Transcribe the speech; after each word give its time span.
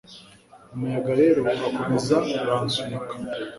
umuyaga 0.73 1.11
rero 1.19 1.37
urakomeza 1.41 2.17
uransunika 2.43 3.13